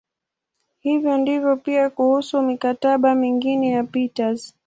[0.79, 4.55] Hivyo ndivyo pia kuhusu "mikataba" mingine ya Peters.